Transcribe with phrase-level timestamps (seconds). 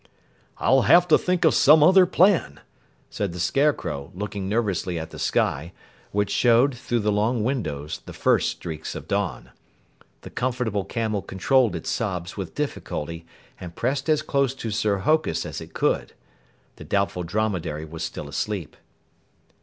[0.57, 2.59] "I'll have to think of some other plan,"
[3.11, 5.73] said the Scarecrow, looking nervously at the sky,
[6.11, 9.51] which showed, through the long windows, the first streaks of dawn.
[10.21, 13.27] The Comfortable Camel controlled its sobs with difficulty
[13.59, 16.13] and pressed as close to Sir Hokus as it could.
[16.77, 18.75] The Doubtful Dromedary was still asleep.